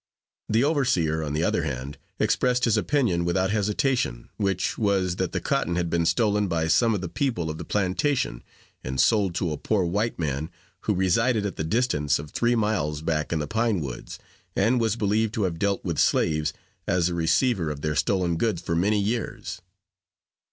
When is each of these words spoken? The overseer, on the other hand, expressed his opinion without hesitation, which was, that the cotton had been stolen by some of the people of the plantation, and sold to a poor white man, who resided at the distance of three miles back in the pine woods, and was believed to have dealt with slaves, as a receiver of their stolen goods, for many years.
The 0.49 0.63
overseer, 0.63 1.21
on 1.23 1.33
the 1.33 1.43
other 1.43 1.61
hand, 1.61 1.99
expressed 2.17 2.65
his 2.65 2.75
opinion 2.75 3.23
without 3.23 3.51
hesitation, 3.51 4.29
which 4.37 4.75
was, 4.75 5.17
that 5.17 5.31
the 5.31 5.39
cotton 5.39 5.75
had 5.75 5.91
been 5.91 6.07
stolen 6.07 6.47
by 6.47 6.69
some 6.69 6.95
of 6.95 7.01
the 7.01 7.07
people 7.07 7.51
of 7.51 7.59
the 7.59 7.63
plantation, 7.65 8.43
and 8.83 8.99
sold 8.99 9.35
to 9.35 9.51
a 9.51 9.57
poor 9.59 9.85
white 9.85 10.17
man, 10.17 10.49
who 10.85 10.95
resided 10.95 11.45
at 11.45 11.55
the 11.55 11.63
distance 11.63 12.17
of 12.17 12.31
three 12.31 12.55
miles 12.55 13.03
back 13.03 13.31
in 13.31 13.37
the 13.37 13.45
pine 13.47 13.79
woods, 13.79 14.17
and 14.55 14.81
was 14.81 14.95
believed 14.95 15.35
to 15.35 15.43
have 15.43 15.59
dealt 15.59 15.85
with 15.85 15.99
slaves, 15.99 16.51
as 16.87 17.07
a 17.07 17.13
receiver 17.13 17.69
of 17.69 17.81
their 17.81 17.95
stolen 17.95 18.37
goods, 18.37 18.59
for 18.59 18.75
many 18.75 18.99
years. 18.99 19.61